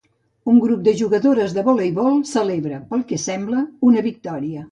[0.51, 3.61] Un grup de jugadores de voleibol celebra, pel que sembla,
[3.93, 4.59] una victòria.